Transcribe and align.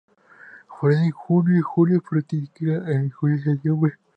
Florece 0.67 1.03
en 1.03 1.11
junio-julio 1.11 1.97
y 1.97 1.99
fructifica 1.99 2.89
en 2.91 3.11
julio-septiembre. 3.11 3.99